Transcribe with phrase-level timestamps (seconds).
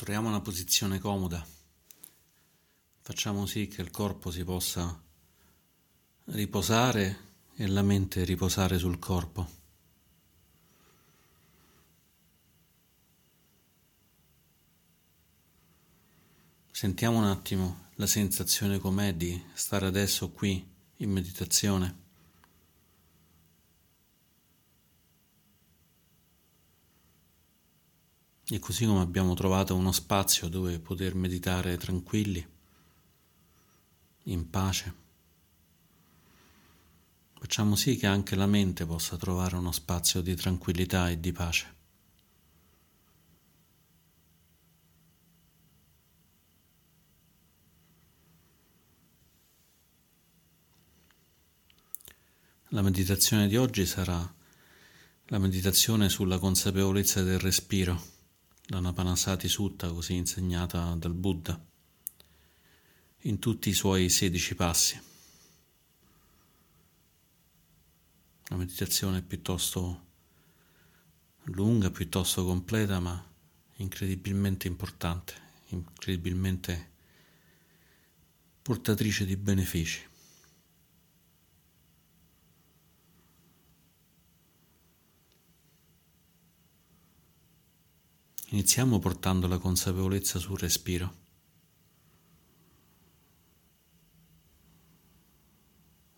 [0.00, 1.46] Troviamo una posizione comoda,
[3.02, 4.98] facciamo sì che il corpo si possa
[6.24, 7.18] riposare
[7.54, 9.46] e la mente riposare sul corpo.
[16.70, 21.99] Sentiamo un attimo la sensazione com'è di stare adesso qui in meditazione.
[28.52, 32.44] E così come abbiamo trovato uno spazio dove poter meditare tranquilli,
[34.24, 34.94] in pace,
[37.38, 41.74] facciamo sì che anche la mente possa trovare uno spazio di tranquillità e di pace.
[52.70, 54.34] La meditazione di oggi sarà
[55.26, 58.18] la meditazione sulla consapevolezza del respiro
[58.70, 61.60] l'Anapanasati Sutta così insegnata dal Buddha
[63.24, 65.00] in tutti i suoi sedici passi.
[68.44, 70.06] La meditazione è piuttosto
[71.44, 73.22] lunga, piuttosto completa, ma
[73.76, 75.34] incredibilmente importante,
[75.68, 76.90] incredibilmente
[78.62, 80.09] portatrice di benefici.
[88.52, 91.18] Iniziamo portando la consapevolezza sul respiro.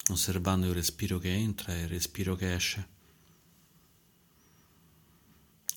[0.08, 2.88] Osservando il respiro che entra e il respiro che esce.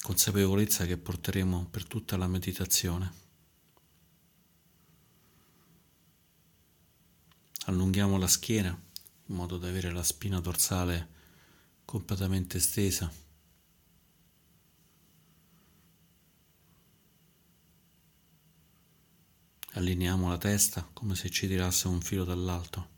[0.02, 3.12] Consapevolezza che porteremo per tutta la meditazione.
[7.66, 8.70] Allunghiamo la schiena
[9.26, 11.10] in modo da avere la spina dorsale
[11.84, 13.25] completamente stesa.
[19.76, 22.94] Allineiamo la testa come se ci tirasse un filo dall'alto.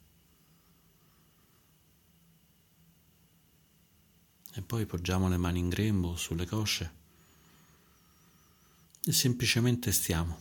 [4.53, 6.93] E poi poggiamo le mani in grembo sulle cosce
[9.03, 10.37] e semplicemente stiamo.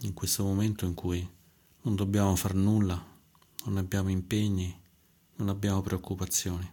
[0.00, 1.26] In questo momento in cui
[1.82, 3.02] non dobbiamo far nulla,
[3.66, 4.80] non abbiamo impegni,
[5.36, 6.72] non abbiamo preoccupazioni.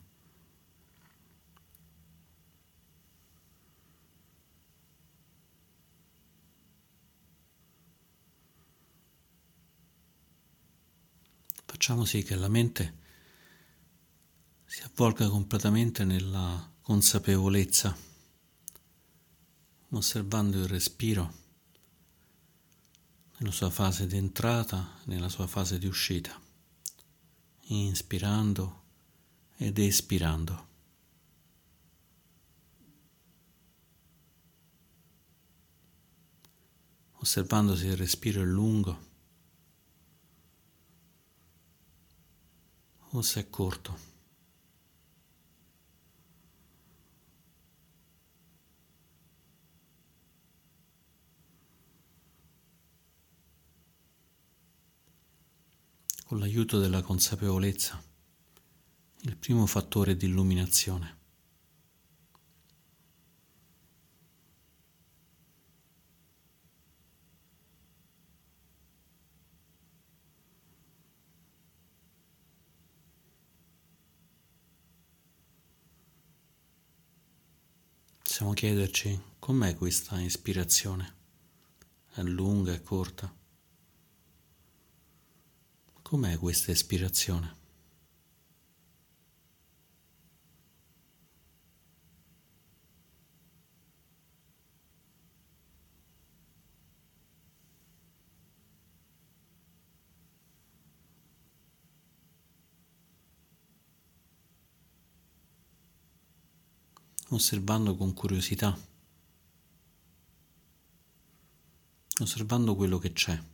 [11.82, 13.00] Facciamo sì che la mente
[14.66, 17.98] si avvolga completamente nella consapevolezza,
[19.90, 21.34] osservando il respiro
[23.38, 26.40] nella sua fase di entrata, nella sua fase di uscita,
[27.70, 28.84] inspirando
[29.58, 30.68] ed espirando.
[37.14, 39.10] Osservando se il respiro è lungo
[43.14, 44.10] o se è corto.
[56.26, 58.02] Con l'aiuto della consapevolezza,
[59.24, 61.21] il primo fattore di illuminazione.
[78.42, 81.14] Possiamo chiederci com'è questa ispirazione?
[82.12, 83.32] È lunga, è corta?
[86.02, 87.61] Com'è questa ispirazione?
[107.32, 108.78] Osservando con curiosità,
[112.20, 113.50] osservando quello che c'è.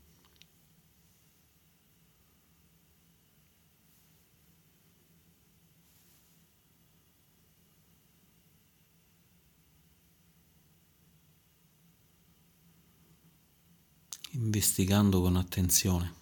[14.31, 16.13] investigando con attenzione,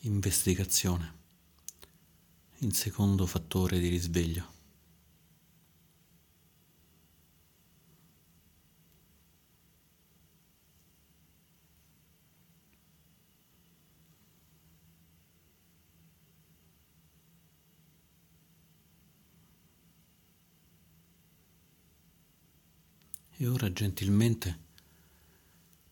[0.00, 1.19] investigazione
[2.62, 4.58] il secondo fattore di risveglio.
[23.36, 24.58] E ora gentilmente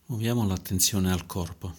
[0.06, 1.74] muoviamo l'attenzione al corpo.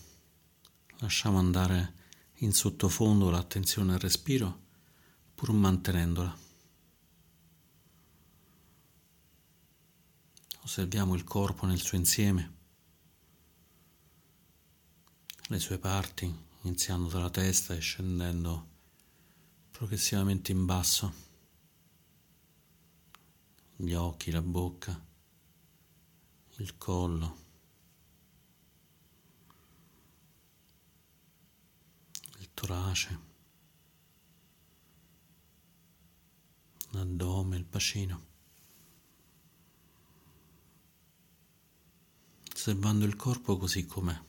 [0.98, 1.94] Lasciamo andare
[2.38, 4.68] in sottofondo l'attenzione al respiro
[5.40, 6.38] pur mantenendola.
[10.64, 12.54] Osserviamo il corpo nel suo insieme,
[15.48, 16.30] le sue parti,
[16.64, 18.68] iniziando dalla testa e scendendo
[19.72, 21.14] progressivamente in basso,
[23.78, 25.08] gli occhi, la bocca
[26.58, 27.38] il collo,
[32.40, 33.29] il torace,
[37.00, 38.28] l'addome, il bacino.
[42.54, 44.28] Osservando il corpo così com'è.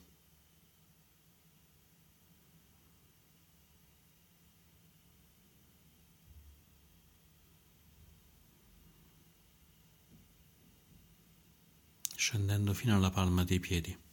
[12.15, 14.10] scendendo fino alla palma dei piedi.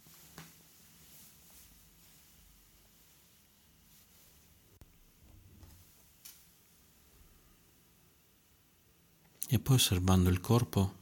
[9.50, 10.94] E poi osservando il corpo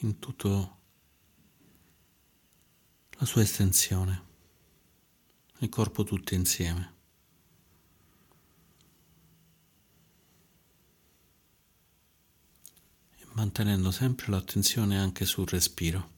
[0.00, 0.48] in tutta
[3.10, 4.22] la sua estensione,
[5.58, 6.92] il corpo tutto insieme.
[13.16, 16.12] E mantenendo sempre l'attenzione anche sul respiro.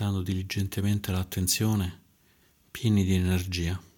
[0.00, 2.00] portando diligentemente l'attenzione
[2.70, 3.89] pieni di energia.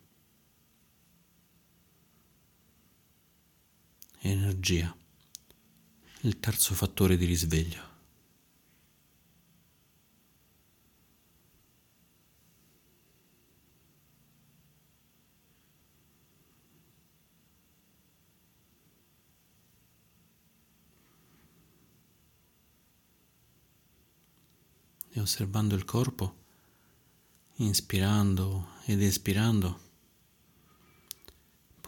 [4.24, 4.96] Energia,
[6.20, 7.90] il terzo fattore di risveglio.
[25.14, 26.36] e osservando il corpo,
[27.56, 29.91] inspirando ed espirando,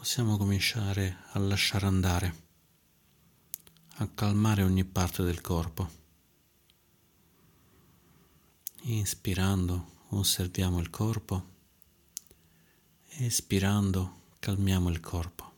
[0.04, 2.34] possiamo cominciare a lasciare andare,
[3.94, 5.88] a calmare ogni parte del corpo.
[8.82, 11.46] Inspirando osserviamo il corpo,
[13.16, 15.53] espirando calmiamo il corpo.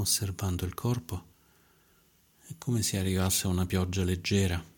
[0.00, 1.30] Osservando il corpo,
[2.46, 4.70] è come se arrivasse una pioggia leggera.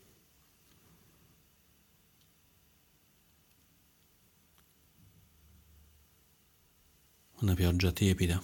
[7.41, 8.43] Una pioggia tiepida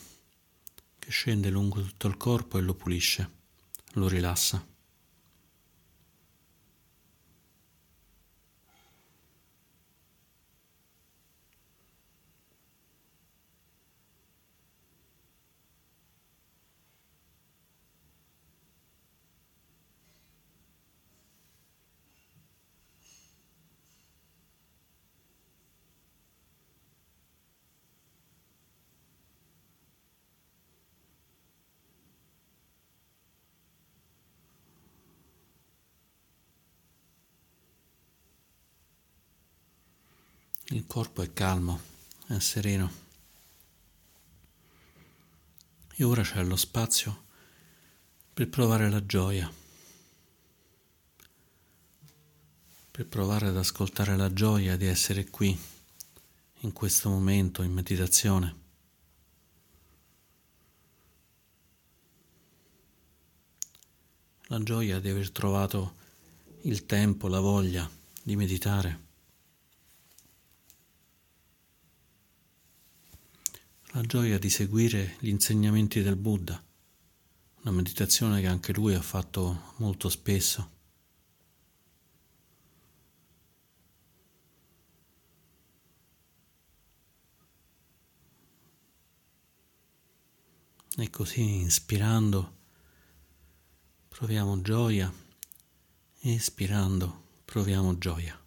[0.98, 3.30] che scende lungo tutto il corpo e lo pulisce,
[3.92, 4.69] lo rilassa.
[40.72, 41.80] Il corpo è calmo,
[42.28, 42.92] è sereno.
[45.96, 47.24] E ora c'è lo spazio
[48.32, 49.52] per provare la gioia,
[52.88, 55.58] per provare ad ascoltare la gioia di essere qui,
[56.60, 58.56] in questo momento, in meditazione.
[64.42, 65.96] La gioia di aver trovato
[66.62, 67.90] il tempo, la voglia
[68.22, 69.08] di meditare.
[73.92, 76.62] La gioia di seguire gli insegnamenti del Buddha,
[77.62, 80.78] una meditazione che anche lui ha fatto molto spesso.
[90.96, 92.56] E così, ispirando,
[94.08, 95.12] proviamo gioia,
[96.20, 98.39] espirando, proviamo gioia.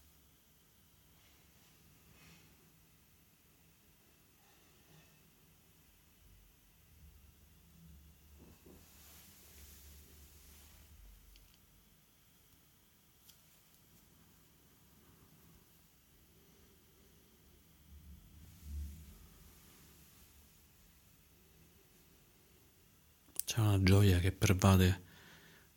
[23.93, 25.03] gioia che pervade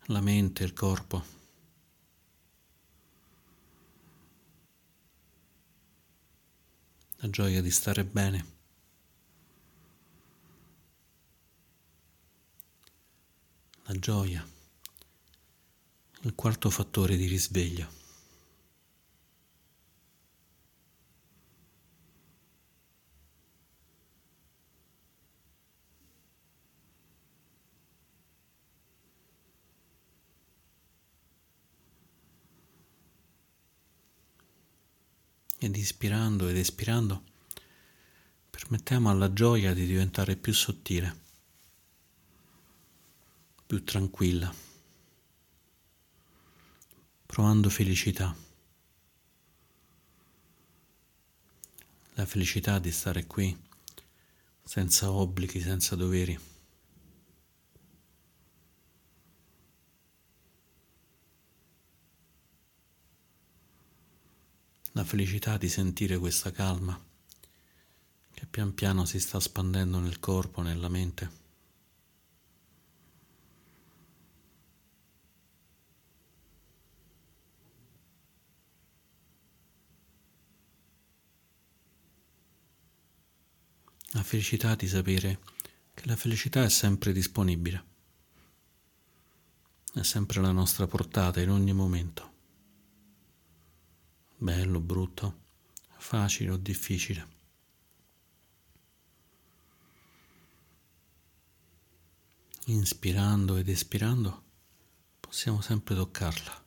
[0.07, 1.23] la mente, il corpo.
[7.17, 8.45] La gioia di stare bene.
[13.83, 14.43] La gioia,
[16.21, 18.06] il quarto fattore di risveglio.
[35.57, 37.23] Ed ispirando ed espirando
[38.49, 41.15] permettiamo alla gioia di diventare più sottile,
[43.65, 44.53] più tranquilla,
[47.25, 48.35] provando felicità.
[52.15, 53.55] La felicità di stare qui
[54.63, 56.56] senza obblighi, senza doveri.
[64.97, 66.99] La felicità di sentire questa calma
[68.33, 71.45] che pian piano si sta spandendo nel corpo, nella mente.
[84.13, 85.39] La felicità di sapere
[85.93, 87.83] che la felicità è sempre disponibile,
[89.93, 92.36] è sempre alla nostra portata in ogni momento
[94.37, 95.39] bello, brutto,
[95.97, 97.35] facile o difficile.
[102.65, 104.43] Inspirando ed espirando
[105.19, 106.65] possiamo sempre toccarla.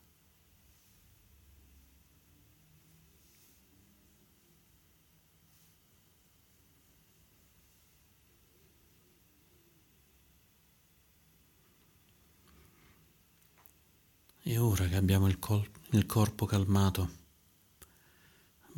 [14.43, 17.20] E ora che abbiamo il, col- il corpo calmato,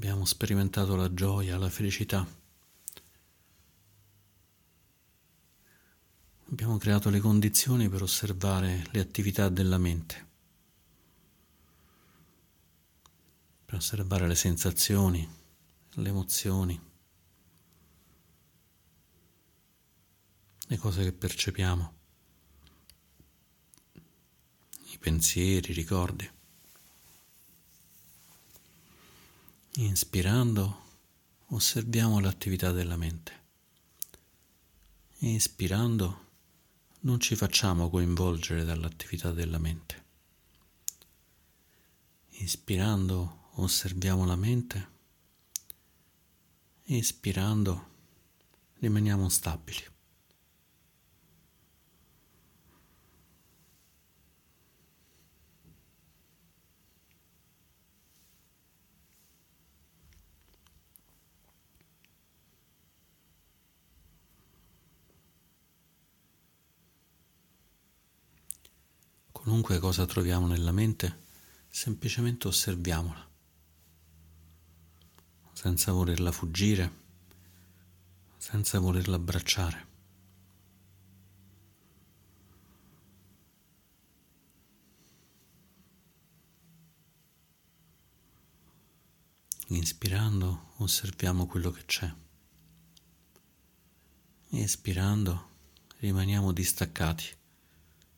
[0.03, 2.27] abbiamo sperimentato la gioia, la felicità.
[6.51, 10.27] Abbiamo creato le condizioni per osservare le attività della mente,
[13.65, 15.27] per osservare le sensazioni,
[15.91, 16.81] le emozioni,
[20.67, 21.95] le cose che percepiamo,
[24.91, 26.29] i pensieri, i ricordi.
[29.77, 30.81] Inspirando
[31.47, 33.41] osserviamo l'attività della mente.
[35.21, 36.27] Inspirando
[37.01, 40.05] non ci facciamo coinvolgere dall'attività della mente.
[42.41, 44.89] Inspirando osserviamo la mente.
[46.85, 47.87] Inspirando
[48.75, 49.92] rimaniamo stabili.
[69.53, 71.25] Qualunque cosa troviamo nella mente,
[71.69, 73.29] semplicemente osserviamola,
[75.53, 76.91] senza volerla fuggire,
[78.39, 79.87] senza volerla abbracciare.
[89.67, 92.11] Inspirando osserviamo quello che c'è.
[94.49, 95.49] Espirando
[95.99, 97.27] rimaniamo distaccati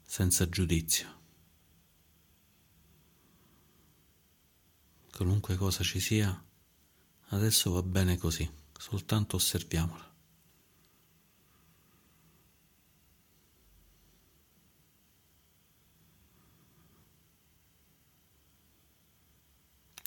[0.06, 1.22] senza giudizio.
[5.14, 6.44] Qualunque cosa ci sia,
[7.28, 10.12] adesso va bene così, soltanto osserviamola.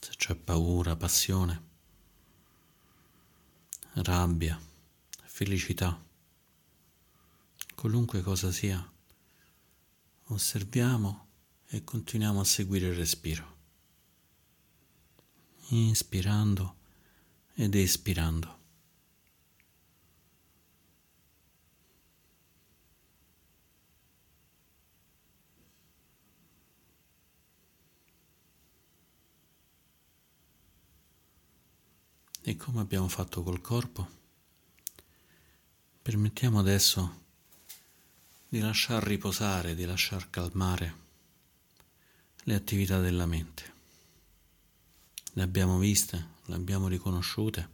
[0.02, 1.64] Se c'è paura, passione,
[3.94, 4.60] rabbia,
[5.24, 6.04] felicità,
[7.76, 8.94] qualunque cosa sia,
[10.26, 11.28] osserviamo
[11.68, 13.57] e continuiamo a seguire il respiro,
[15.70, 16.76] inspirando
[17.54, 18.56] ed espirando.
[32.42, 34.08] E come abbiamo fatto col corpo,
[36.02, 37.26] permettiamo adesso
[38.48, 40.96] di lasciar riposare, di lasciar calmare
[42.44, 43.77] le attività della mente.
[45.38, 47.70] Le abbiamo viste, le abbiamo riconosciute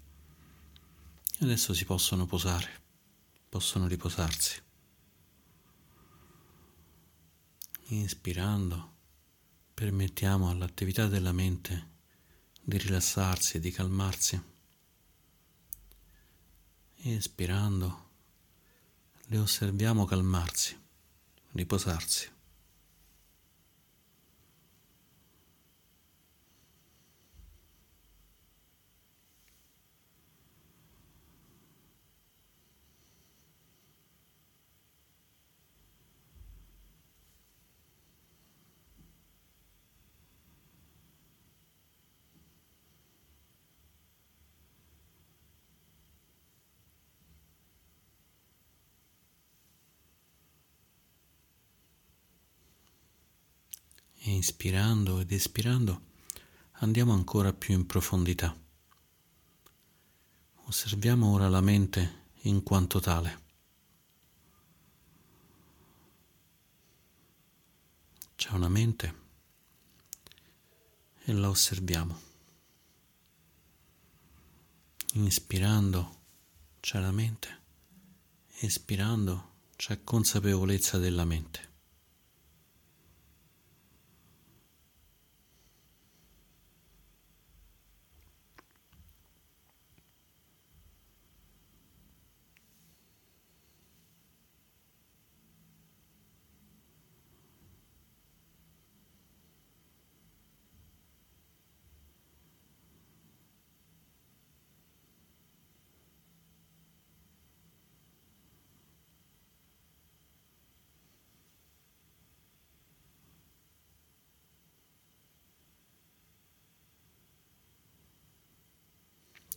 [1.40, 2.68] e adesso si possono posare,
[3.48, 4.62] possono riposarsi.
[7.86, 8.92] Inspirando,
[9.74, 11.92] permettiamo all'attività della mente
[12.62, 14.44] di rilassarsi di calmarsi
[17.04, 18.10] espirando,
[19.28, 20.78] le osserviamo calmarsi,
[21.54, 22.33] riposarsi.
[54.32, 56.12] Inspirando ed espirando
[56.78, 58.56] andiamo ancora più in profondità.
[60.66, 63.42] Osserviamo ora la mente in quanto tale.
[68.36, 69.22] C'è una mente
[71.26, 72.32] e la osserviamo.
[75.14, 76.22] Inspirando
[76.80, 77.62] c'è la mente,
[78.60, 81.73] espirando c'è consapevolezza della mente.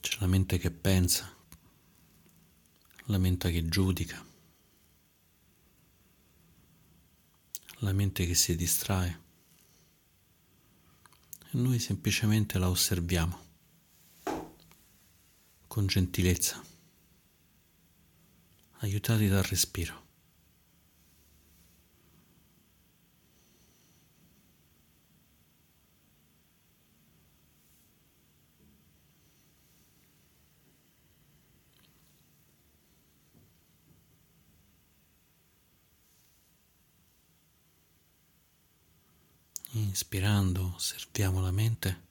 [0.08, 1.28] C'è la mente che pensa,
[3.06, 4.24] la mente che giudica,
[7.78, 9.20] la mente che si distrae
[11.50, 13.44] e noi semplicemente la osserviamo
[15.66, 16.62] con gentilezza,
[18.78, 20.05] aiutati dal respiro.
[39.96, 42.02] Inspirando osserviamo la mente,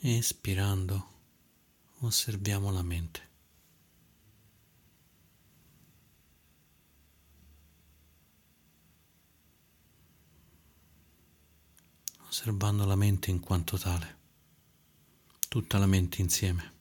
[0.00, 1.06] espirando
[2.00, 3.28] osserviamo la mente.
[12.26, 14.16] Osservando la mente in quanto tale,
[15.46, 16.80] tutta la mente insieme.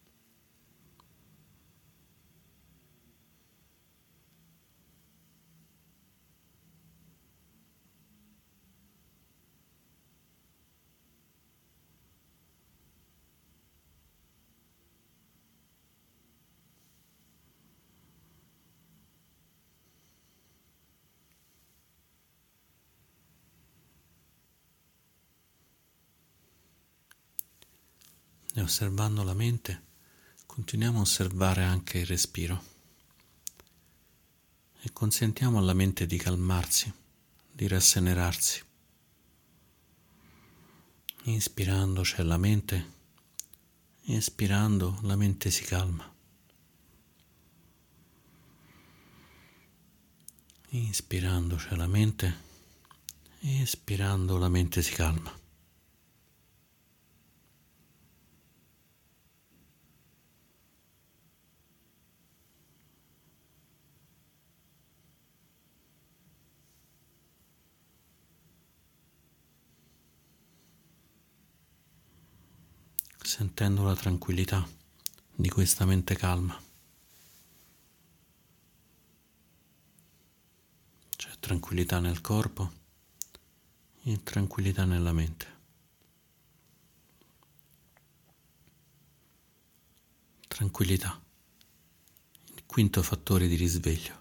[28.54, 29.84] E osservando la mente,
[30.46, 32.62] continuiamo a osservare anche il respiro
[34.82, 36.92] e consentiamo alla mente di calmarsi,
[37.50, 38.62] di rassenerarsi.
[41.24, 42.94] Inspirando c'è la mente,
[44.06, 46.12] espirando la mente si calma.
[50.70, 52.36] Inspirando c'è la mente,
[53.40, 55.41] espirando la mente si calma.
[73.42, 74.64] Sentendo la tranquillità
[75.34, 76.56] di questa mente calma.
[81.10, 82.72] C'è tranquillità nel corpo
[84.04, 85.48] e tranquillità nella mente.
[90.48, 91.20] Tranquillità,
[92.54, 94.21] il quinto fattore di risveglio.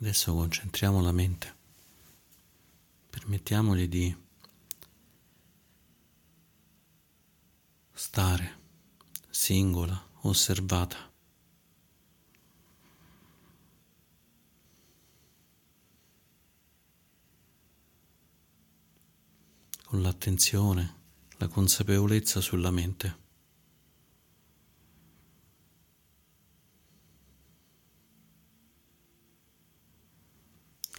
[0.00, 1.54] Adesso concentriamo la mente,
[3.10, 4.16] permettiamogli di
[7.92, 8.58] stare
[9.28, 11.08] singola, osservata.
[19.90, 20.94] con l'attenzione,
[21.38, 23.29] la consapevolezza sulla mente.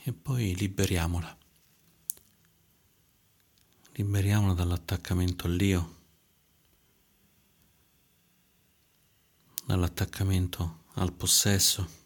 [0.04, 1.38] E poi liberiamola.
[3.94, 5.96] Liberiamola dall'attaccamento all'io,
[9.66, 12.00] dall'attaccamento al possesso.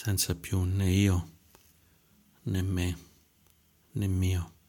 [0.00, 1.30] senza più né io
[2.44, 2.96] né me
[3.92, 4.59] né mio.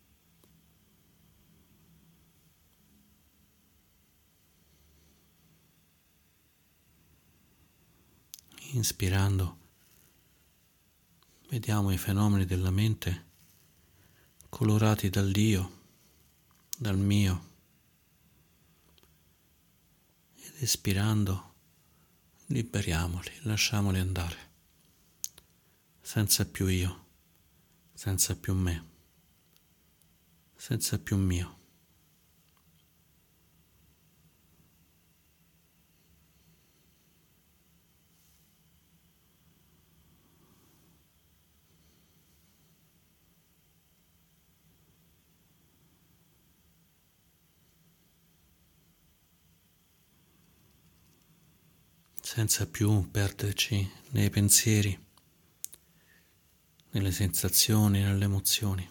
[8.73, 9.57] Inspirando,
[11.49, 13.25] vediamo i fenomeni della mente
[14.47, 15.79] colorati dall'io,
[16.77, 17.49] dal mio,
[20.36, 21.53] ed espirando
[22.45, 24.49] liberiamoli, lasciamoli andare
[25.99, 27.07] senza più io,
[27.93, 28.86] senza più me,
[30.55, 31.61] senza più mio.
[52.34, 54.98] Senza più perderci nei pensieri
[56.91, 58.89] nelle sensazioni, nelle emozioni,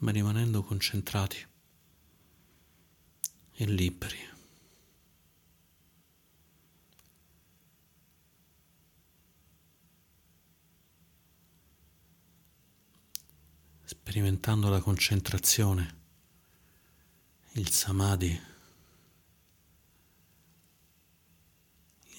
[0.00, 1.46] ma rimanendo concentrati
[3.52, 4.18] e liberi.
[13.84, 16.00] Sperimentando la concentrazione,
[17.52, 18.50] il samadhi,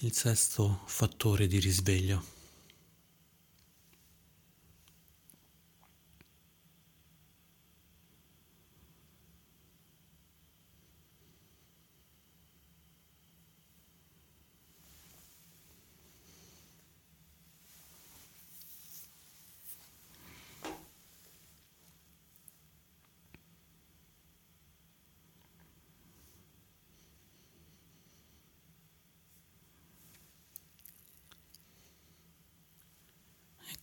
[0.00, 2.33] il sesto fattore di risveglio.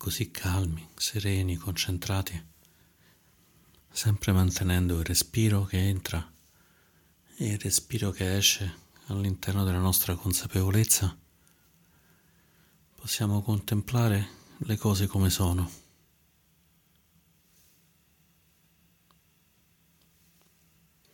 [0.01, 2.43] Così calmi, sereni, concentrati,
[3.87, 6.27] sempre mantenendo il respiro che entra
[7.35, 8.77] e il respiro che esce
[9.09, 11.15] all'interno della nostra consapevolezza,
[12.95, 15.69] possiamo contemplare le cose come sono.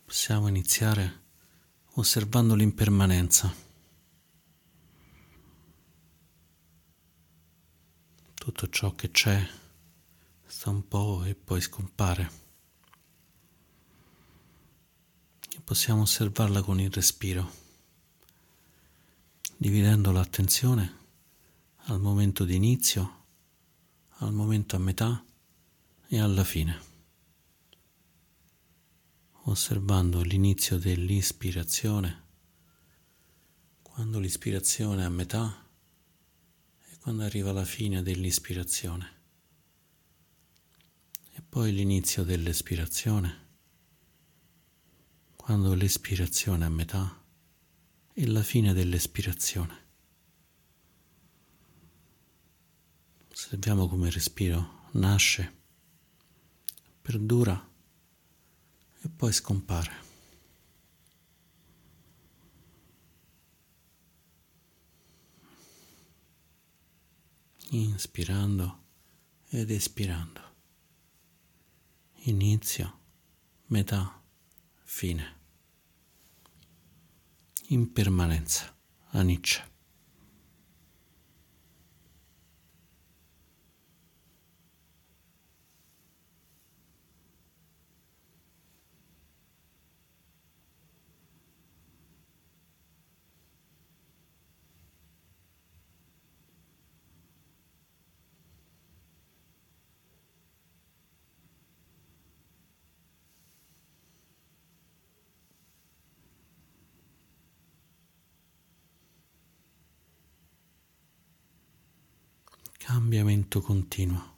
[0.06, 1.24] Possiamo iniziare
[1.96, 3.67] osservando l'impermanenza.
[8.48, 9.46] Tutto ciò che c'è
[10.46, 12.30] sta un po' e poi scompare.
[15.54, 17.52] E possiamo osservarla con il respiro,
[19.54, 20.96] dividendo l'attenzione
[21.88, 23.24] al momento di inizio,
[24.20, 25.22] al momento a metà
[26.06, 26.80] e alla fine,
[29.42, 32.24] osservando l'inizio dell'ispirazione,
[33.82, 35.67] quando l'ispirazione è a metà
[37.00, 39.16] quando arriva la fine dell'ispirazione
[41.32, 43.46] e poi l'inizio dell'espirazione,
[45.36, 47.24] quando l'espirazione è a metà
[48.12, 49.86] e la fine dell'espirazione.
[53.30, 55.56] Osserviamo come il respiro nasce,
[57.00, 57.70] perdura
[59.00, 60.07] e poi scompare.
[67.70, 68.84] Inspirando
[69.48, 70.40] ed espirando.
[72.24, 73.00] Inizio,
[73.66, 74.22] metà,
[74.84, 75.36] fine.
[77.68, 78.74] Impermanenza,
[79.10, 79.66] aniccia.
[113.48, 114.36] cambiamento continuo.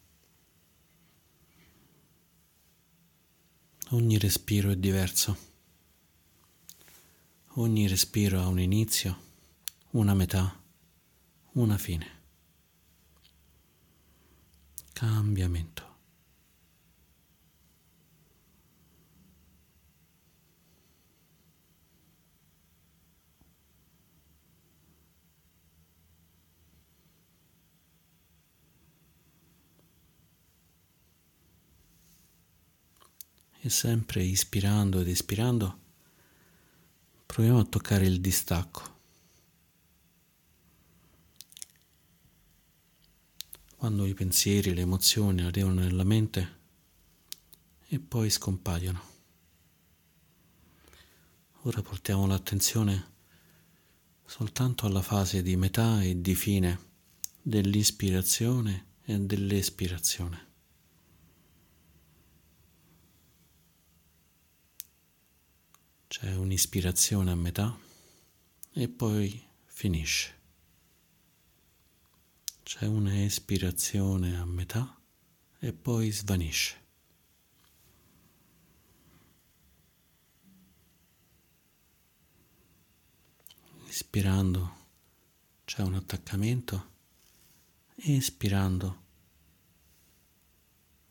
[3.90, 5.48] Ogni respiro è diverso.
[7.54, 9.18] Ogni respiro ha un inizio,
[9.90, 10.56] una metà,
[11.54, 12.18] una fine.
[14.92, 15.89] Cambiamento.
[33.60, 35.78] E sempre ispirando ed espirando
[37.26, 38.98] proviamo a toccare il distacco.
[43.76, 46.58] Quando i pensieri, le emozioni arrivano nella mente
[47.86, 49.00] e poi scompaiono.
[51.62, 53.12] Ora portiamo l'attenzione
[54.26, 56.78] soltanto alla fase di metà e di fine
[57.40, 60.49] dell'ispirazione e dell'espirazione.
[66.10, 67.78] C'è un'ispirazione a metà
[68.72, 70.38] e poi finisce.
[72.64, 75.00] C'è un'espirazione a metà
[75.60, 76.82] e poi svanisce.
[83.86, 84.76] Ispirando
[85.64, 86.90] c'è un attaccamento,
[87.94, 89.02] espirando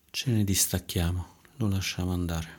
[0.10, 2.59] ce ne distacchiamo, lo lasciamo andare.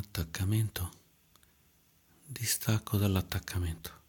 [0.00, 0.90] Attaccamento,
[2.26, 3.99] distacco dall'attaccamento.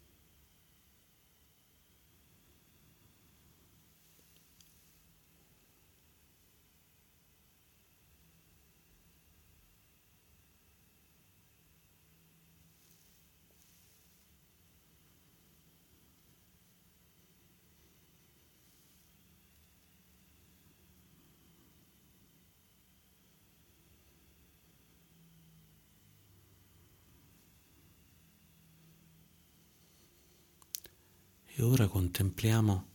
[31.62, 32.88] Ora contempliamo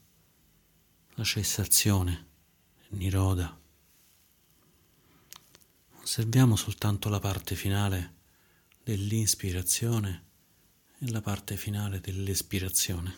[1.12, 2.28] la cessazione,
[2.90, 3.58] Niroda.
[6.02, 8.16] Osserviamo soltanto la parte finale
[8.84, 10.26] dell'inspirazione
[11.00, 13.18] e la parte finale dell'espirazione.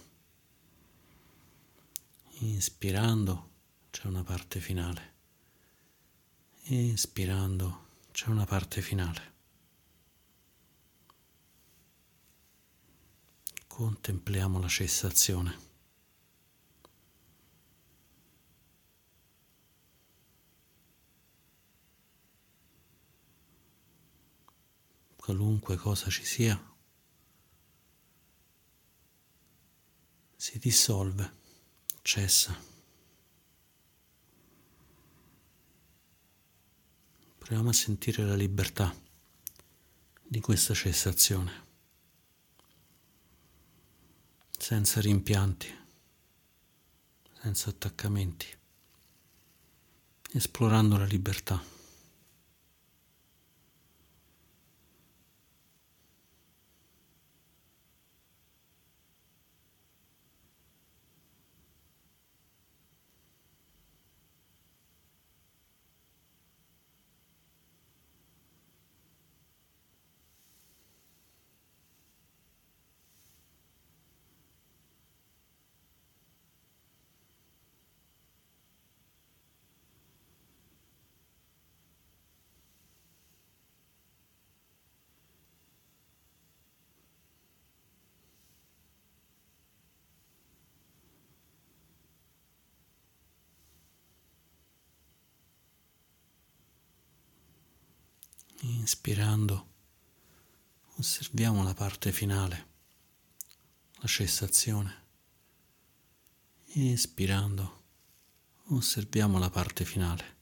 [2.41, 3.49] Inspirando
[3.89, 5.13] c'è una parte finale,
[6.65, 9.37] espirando c'è una parte finale.
[13.79, 15.57] Contempliamo la cessazione.
[25.15, 26.61] Qualunque cosa ci sia,
[30.35, 31.37] si dissolve,
[32.01, 32.53] cessa.
[37.37, 38.93] Proviamo a sentire la libertà
[40.21, 41.68] di questa cessazione
[44.59, 45.73] senza rimpianti,
[47.41, 48.45] senza attaccamenti,
[50.33, 51.78] esplorando la libertà.
[98.61, 99.67] Inspirando,
[100.97, 102.67] osserviamo la parte finale,
[104.01, 105.05] la cessazione.
[106.73, 107.83] Espirando,
[108.65, 110.37] osserviamo la parte finale,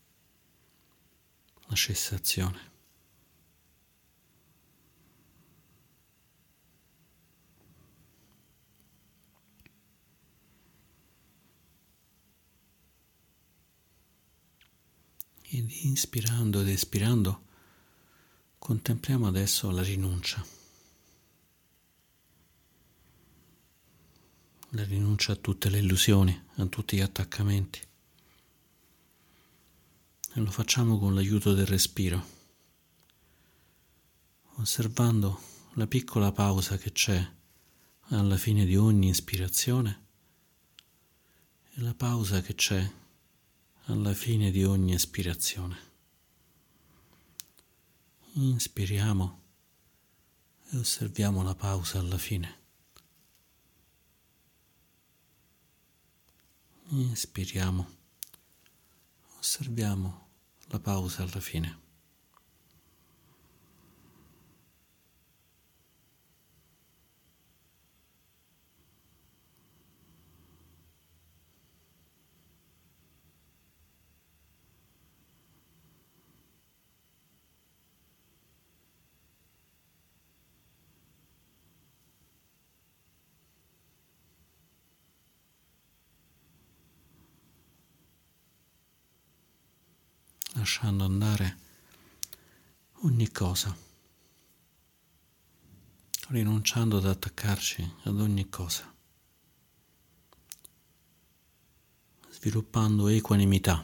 [1.67, 2.71] la cessazione.
[15.49, 17.45] Ed inspirando ed espirando
[18.67, 20.45] Contempliamo adesso la rinuncia.
[24.71, 27.79] La rinuncia a tutte le illusioni, a tutti gli attaccamenti.
[30.33, 32.21] E lo facciamo con l'aiuto del respiro,
[34.55, 35.39] osservando
[35.75, 37.25] la piccola pausa che c'è
[38.07, 40.05] alla fine di ogni ispirazione
[41.73, 42.85] e la pausa che c'è
[43.85, 45.86] alla fine di ogni espirazione.
[48.39, 49.41] Inspiriamo
[50.69, 52.59] e osserviamo la pausa alla fine.
[56.89, 57.89] Inspiriamo,
[59.39, 60.27] osserviamo
[60.67, 61.86] la pausa alla fine.
[90.67, 91.57] Lasciando andare
[93.03, 93.73] ogni cosa,
[96.27, 98.93] rinunciando ad attaccarci ad ogni cosa,
[102.31, 103.81] sviluppando equanimità,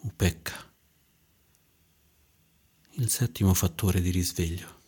[0.00, 0.72] upecca,
[2.92, 4.79] il settimo fattore di risveglio.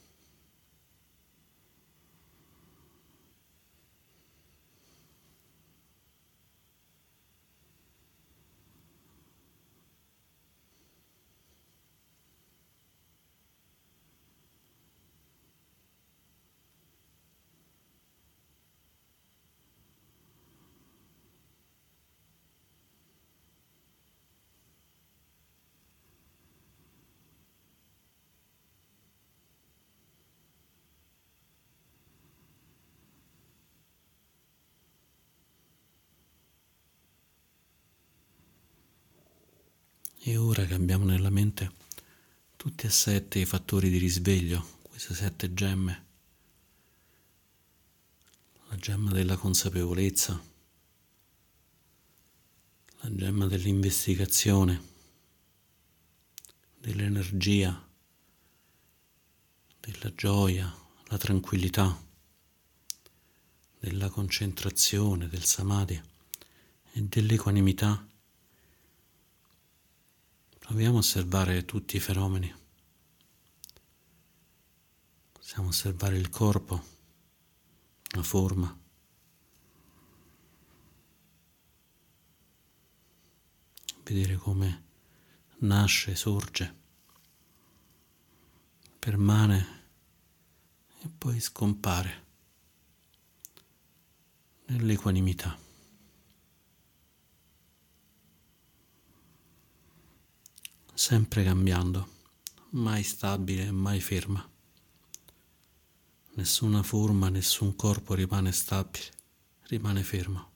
[40.25, 41.73] E ora che abbiamo nella mente
[42.55, 46.07] tutti e sette i fattori di risveglio, queste sette gemme,
[48.69, 50.41] la gemma della consapevolezza,
[53.01, 54.81] la gemma dell'investigazione,
[56.79, 57.85] dell'energia,
[59.81, 60.73] della gioia,
[61.07, 62.01] la tranquillità,
[63.81, 66.01] della concentrazione, del samadhi
[66.93, 68.07] e dell'equanimità
[70.73, 72.51] Proviamo a osservare tutti i fenomeni.
[75.31, 76.83] Possiamo osservare il corpo,
[78.15, 78.81] la forma.
[84.03, 84.85] Vedere come
[85.59, 86.75] nasce, sorge,
[88.99, 89.67] permane
[91.03, 92.25] e poi scompare
[94.69, 95.62] nell'equanimità.
[101.05, 102.09] Sempre cambiando,
[102.71, 104.49] mai stabile, mai ferma.
[106.35, 109.07] Nessuna forma, nessun corpo rimane stabile,
[109.63, 110.51] rimane fermo.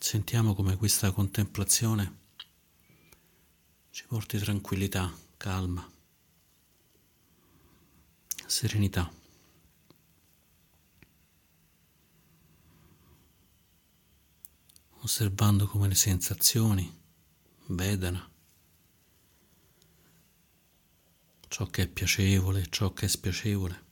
[0.00, 2.18] Sentiamo come questa contemplazione
[3.90, 5.88] ci porti tranquillità, calma,
[8.46, 9.21] serenità.
[15.02, 17.00] Osservando come le sensazioni,
[17.66, 18.30] vedano
[21.48, 23.84] ciò che è piacevole, ciò che è spiacevole,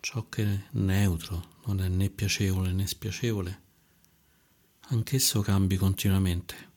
[0.00, 3.62] ciò che è neutro, non è né piacevole né spiacevole,
[4.88, 6.72] anch'esso cambi continuamente.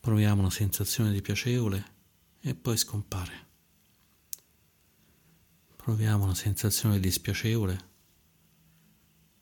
[0.00, 1.94] Proviamo una sensazione di piacevole
[2.40, 3.44] e poi scompare.
[5.76, 7.94] Proviamo una sensazione di spiacevole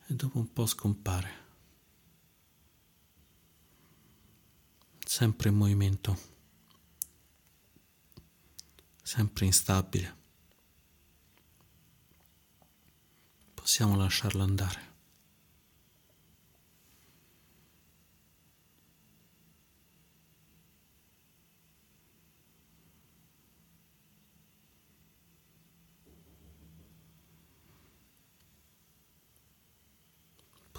[0.07, 1.43] e dopo un po' scompare.
[5.05, 6.19] Sempre in movimento,
[9.03, 10.17] sempre instabile.
[13.55, 14.94] Possiamo lasciarlo andare.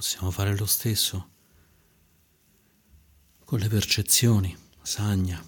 [0.05, 1.29] Possiamo fare lo stesso
[3.43, 5.43] con le percezioni, sagna,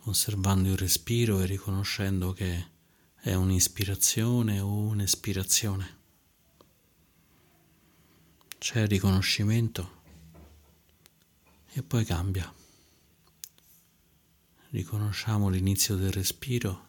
[0.00, 2.70] osservando il respiro e riconoscendo che
[3.14, 5.98] è un'ispirazione o un'espirazione.
[8.58, 10.02] C'è riconoscimento
[11.70, 12.52] e poi cambia.
[14.70, 16.88] Riconosciamo l'inizio del respiro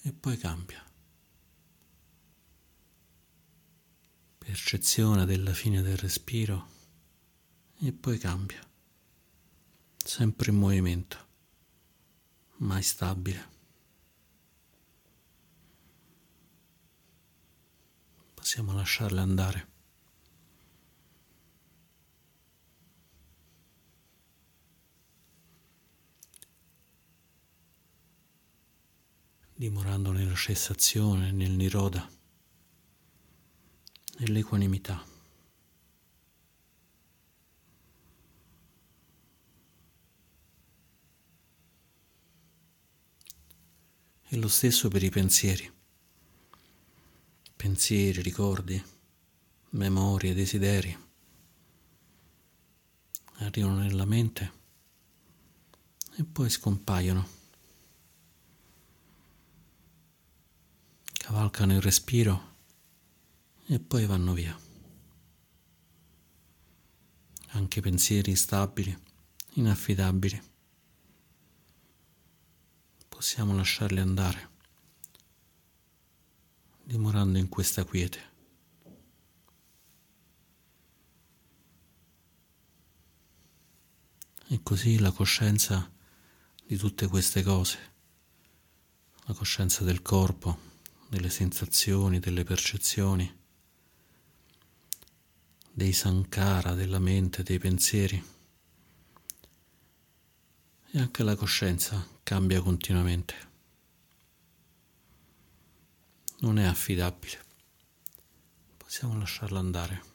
[0.00, 0.82] e poi cambia.
[4.52, 6.68] Percezione della fine del respiro
[7.78, 8.60] e poi cambia,
[9.96, 11.16] sempre in movimento,
[12.56, 13.48] mai stabile.
[18.34, 19.70] Possiamo lasciarle andare.
[29.54, 32.04] dimorando nella cessazione, nel niroda,
[34.22, 35.04] nell'equanimità.
[44.28, 45.70] E lo stesso per i pensieri.
[47.54, 48.82] Pensieri, ricordi,
[49.70, 51.10] memorie, desideri
[53.38, 54.52] arrivano nella mente
[56.16, 57.40] e poi scompaiono.
[61.22, 62.51] cavalcano il respiro
[63.72, 64.54] e poi vanno via.
[67.52, 68.94] Anche pensieri instabili,
[69.54, 70.40] inaffidabili.
[73.08, 74.50] Possiamo lasciarli andare,
[76.84, 78.30] dimorando in questa quiete.
[84.48, 85.90] E così la coscienza
[86.66, 87.78] di tutte queste cose,
[89.24, 90.58] la coscienza del corpo,
[91.08, 93.40] delle sensazioni, delle percezioni,
[95.72, 98.22] dei sankara, della mente, dei pensieri.
[100.94, 103.50] E anche la coscienza cambia continuamente.
[106.40, 107.38] Non è affidabile.
[108.76, 110.10] Possiamo lasciarla andare.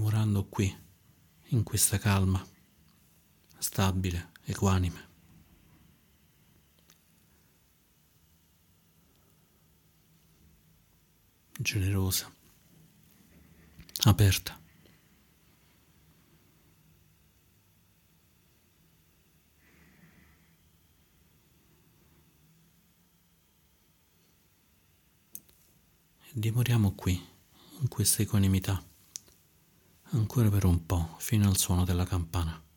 [0.00, 0.74] dimorando qui
[1.48, 2.42] in questa calma,
[3.58, 5.09] stabile, equanime.
[11.60, 12.32] Generosa,
[14.04, 14.58] aperta.
[26.22, 27.12] E dimoriamo qui,
[27.80, 28.82] in questa equanimità
[30.12, 32.69] ancora per un po', fino al suono della campana.